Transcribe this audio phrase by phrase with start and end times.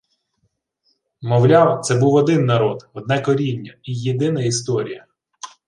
[1.21, 5.05] Мовляв, це був один народ, одне коріння і єдина історія